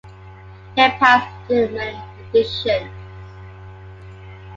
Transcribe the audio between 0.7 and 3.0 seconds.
It passed through many editions.